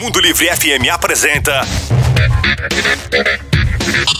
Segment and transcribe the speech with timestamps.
[0.00, 1.62] Mundo Livre FM apresenta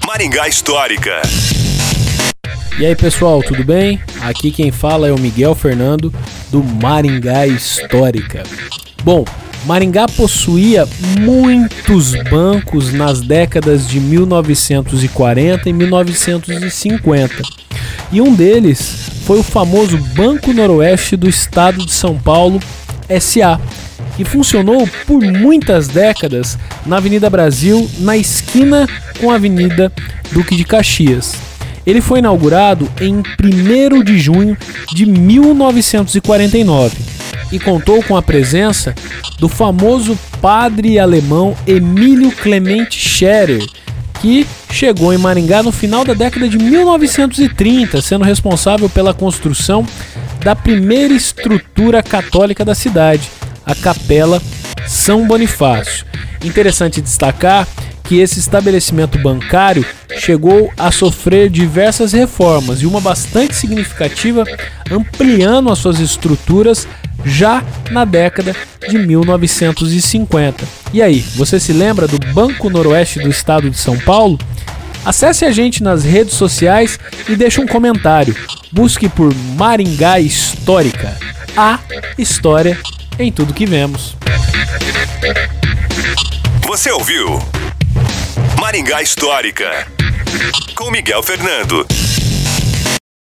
[0.07, 1.21] Maringá Histórica.
[2.78, 4.00] E aí pessoal, tudo bem?
[4.22, 6.12] Aqui quem fala é o Miguel Fernando
[6.50, 8.42] do Maringá Histórica.
[9.04, 9.24] Bom,
[9.67, 10.88] Maringá possuía
[11.19, 17.42] muitos bancos nas décadas de 1940 e 1950.
[18.10, 22.59] E um deles foi o famoso Banco Noroeste do Estado de São Paulo,
[23.19, 23.61] SA,
[24.16, 28.87] que funcionou por muitas décadas na Avenida Brasil, na esquina
[29.19, 29.93] com a Avenida
[30.33, 31.34] Duque de Caxias.
[31.87, 34.57] Ele foi inaugurado em 1 de junho
[34.95, 36.97] de 1949
[37.51, 38.95] e contou com a presença
[39.39, 43.65] do famoso padre alemão Emílio Clemente Scherer,
[44.20, 49.84] que chegou em Maringá no final da década de 1930, sendo responsável pela construção
[50.45, 53.31] da primeira estrutura católica da cidade,
[53.65, 54.41] a Capela
[54.87, 56.07] São Bonifácio.
[56.43, 57.67] Interessante destacar
[58.05, 59.87] que esse estabelecimento bancário
[60.19, 64.45] chegou a sofrer diversas reformas e uma bastante significativa,
[64.91, 66.89] ampliando as suas estruturas
[67.25, 68.57] já na década
[68.89, 70.67] de 1950.
[70.92, 74.39] E aí, você se lembra do Banco Noroeste do Estado de São Paulo?
[75.05, 76.98] Acesse a gente nas redes sociais
[77.29, 78.37] e deixe um comentário.
[78.70, 81.17] Busque por Maringá Histórica.
[81.57, 81.79] A
[82.19, 82.79] história
[83.19, 84.17] em tudo que vemos.
[86.67, 87.39] Você ouviu
[88.61, 89.87] Maringá Histórica
[90.75, 91.87] com Miguel Fernando.